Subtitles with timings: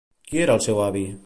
[0.31, 1.05] Qui era el seu avi?